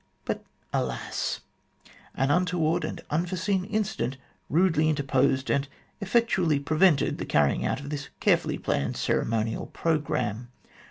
[0.25, 0.43] But,
[0.73, 1.41] alas!
[2.15, 4.17] an untoward and unforeseen incident
[4.49, 5.67] rudely interposed, and
[5.99, 10.47] effectually prevented the carrying out of this carefully planned ceremonial programme.